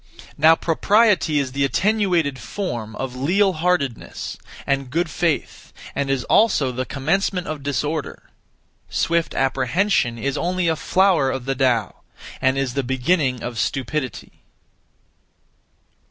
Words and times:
Now 0.35 0.55
propriety 0.55 1.37
is 1.37 1.51
the 1.51 1.63
attenuated 1.63 2.39
form 2.39 2.95
of 2.95 3.15
leal 3.15 3.53
heartedness 3.53 4.35
and 4.65 4.89
good 4.89 5.11
faith, 5.11 5.71
and 5.93 6.09
is 6.09 6.23
also 6.23 6.71
the 6.71 6.87
commencement 6.87 7.45
of 7.45 7.61
disorder; 7.61 8.31
swift 8.89 9.35
apprehension 9.35 10.17
is 10.17 10.39
(only) 10.39 10.67
a 10.67 10.75
flower 10.75 11.29
of 11.29 11.45
the 11.45 11.53
Tao, 11.53 11.97
and 12.41 12.57
is 12.57 12.73
the 12.73 12.81
beginning 12.81 13.43
of 13.43 13.59
stupidity. 13.59 14.41